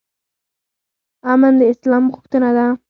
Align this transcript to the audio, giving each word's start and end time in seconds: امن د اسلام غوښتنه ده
امن 1.31 1.53
د 1.59 1.61
اسلام 1.73 2.03
غوښتنه 2.13 2.49
ده 2.57 2.65